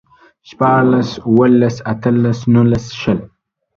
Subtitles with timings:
[0.49, 3.19] شپاړلس، اوولس، اتلس، نولس، شل